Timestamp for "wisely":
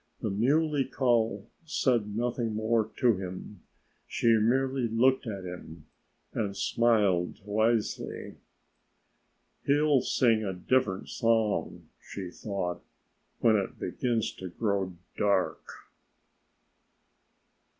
7.45-8.37